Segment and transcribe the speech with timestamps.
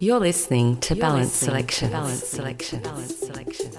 [0.00, 1.90] You're listening to Balance Selection.
[1.90, 2.80] Balance Selection.
[2.82, 3.72] Balance Selection.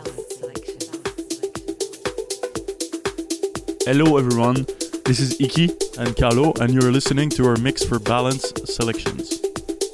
[3.85, 4.65] Hello, everyone.
[5.05, 9.39] This is Iki and Carlo, and you're listening to our mix for Balance Selections.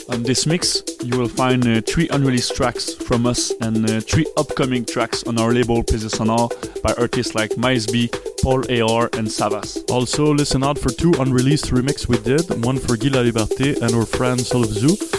[0.10, 4.26] On this mix, you will find uh, three unreleased tracks from us and uh, three
[4.36, 6.50] upcoming tracks on our label Plaisir Sonore
[6.82, 8.10] by artists like Miles B,
[8.42, 9.84] Paul AR, and Savas.
[9.92, 14.08] Also, listen out for two unreleased remix we did one for Guy Laliberté and our
[14.08, 15.15] friend Solvzu,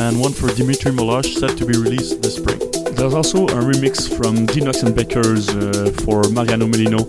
[0.00, 2.58] and one for Dmitry Molosh set to be released this spring.
[2.96, 7.00] There's also a remix from Dinox and Bakers uh, for Mariano Mellino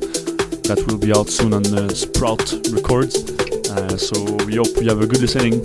[0.63, 3.15] that will be out soon on uh, Sprout Records.
[3.69, 5.63] Uh, so we hope you have a good listening.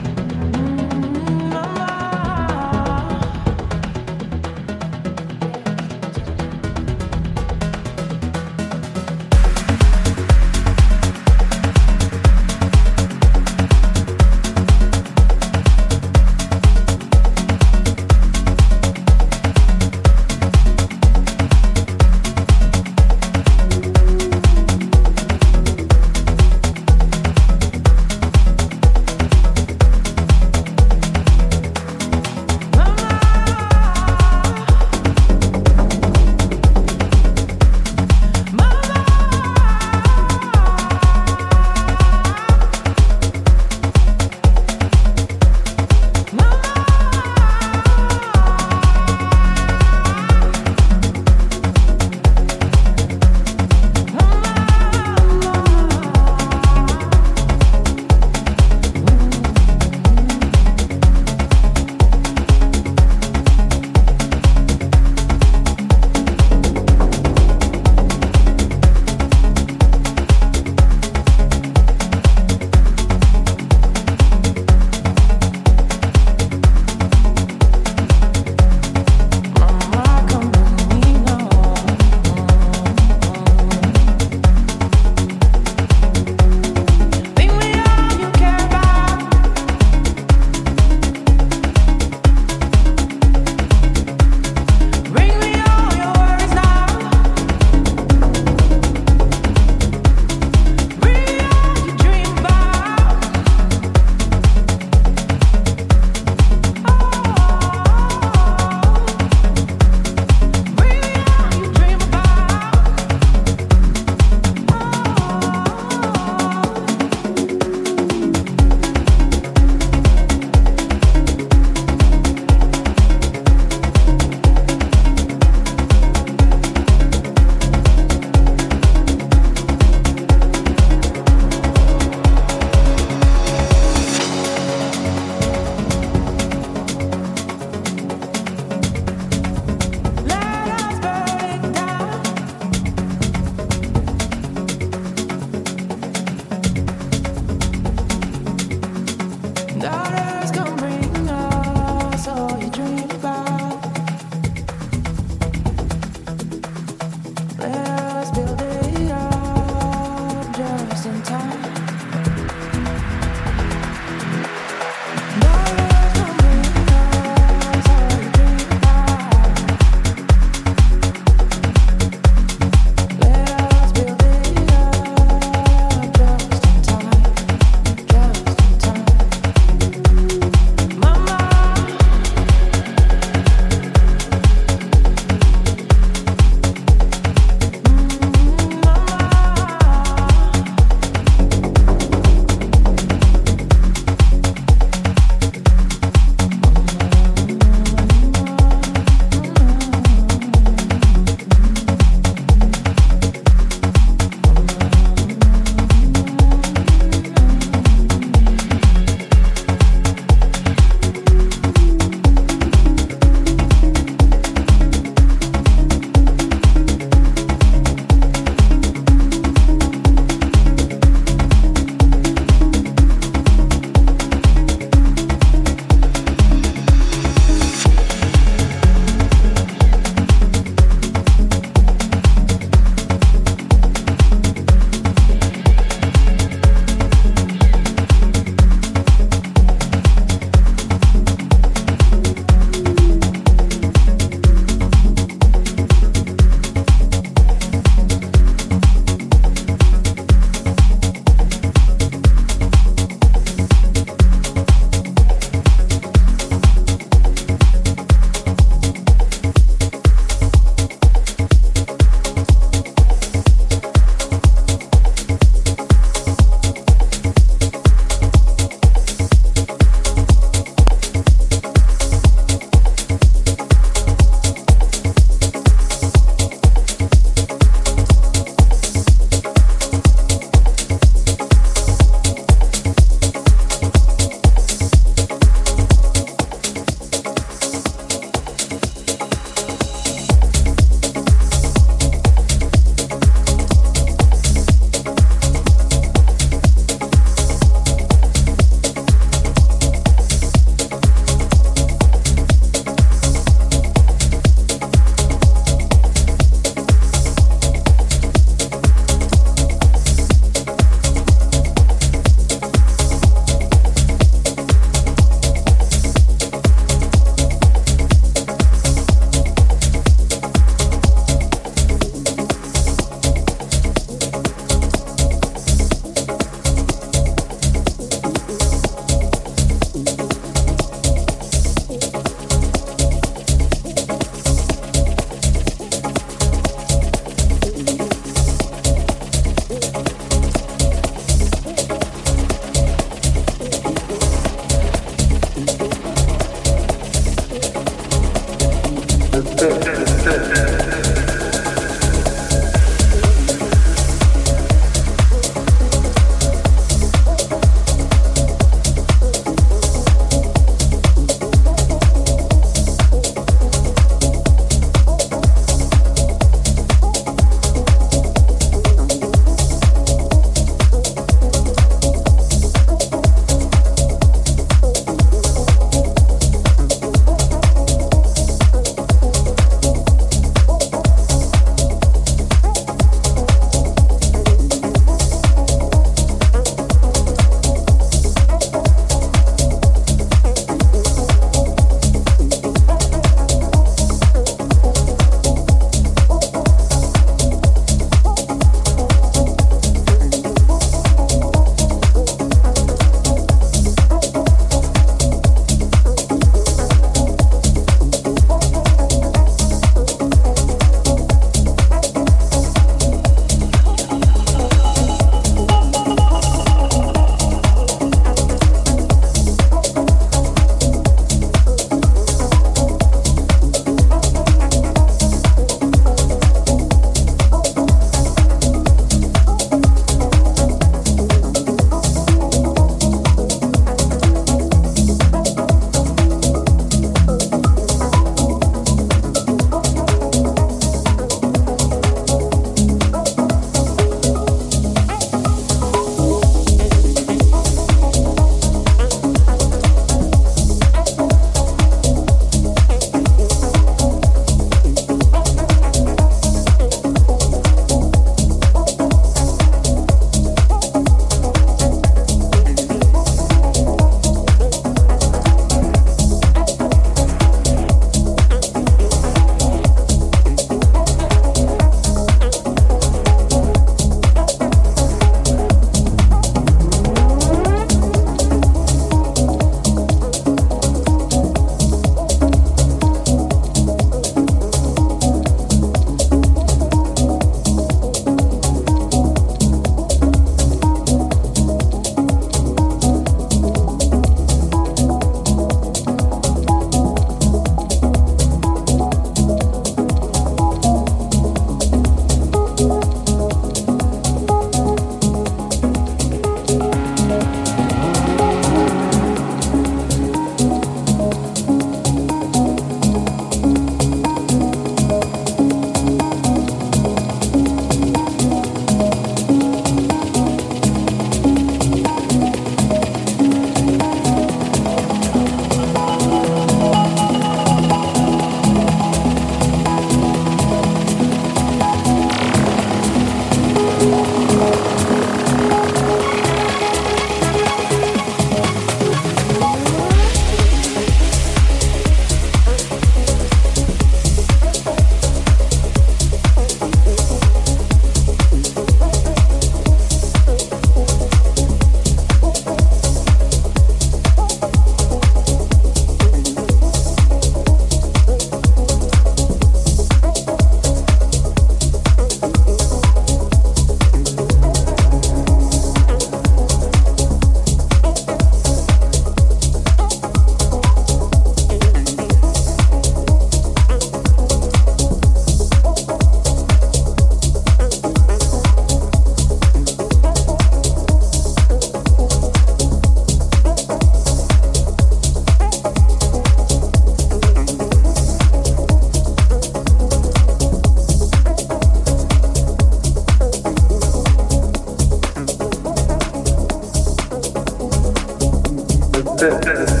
[599.41, 600.00] Still.